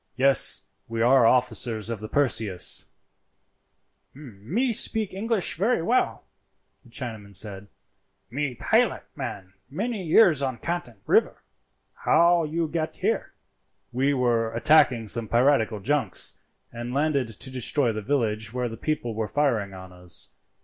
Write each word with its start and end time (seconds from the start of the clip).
"Yes, 0.17 0.63
we 0.87 1.03
are 1.03 1.27
officers 1.27 1.91
of 1.91 1.99
the 1.99 2.07
Perseus." 2.07 2.87
"Me 4.15 4.73
speeke 4.73 5.13
English 5.13 5.57
velly 5.57 5.83
well," 5.83 6.23
the 6.83 6.89
Chinaman 6.89 7.35
said; 7.35 7.67
"me 8.31 8.55
pilot 8.55 9.03
man 9.15 9.53
many 9.69 10.01
years 10.03 10.41
on 10.41 10.57
Canton 10.57 10.95
river. 11.05 11.43
How 11.93 12.45
you 12.45 12.67
get 12.67 12.95
here?" 12.95 13.33
"We 13.91 14.11
were 14.15 14.51
attacking 14.55 15.07
some 15.07 15.27
piratical 15.27 15.79
junks, 15.79 16.39
and 16.73 16.95
landed 16.95 17.27
to 17.27 17.51
destroy 17.51 17.91
the 17.93 18.01
village 18.01 18.51
where 18.51 18.69
the 18.69 18.77
people 18.77 19.13
were 19.13 19.27
firing 19.27 19.75
on 19.75 19.93
us. 19.93 20.29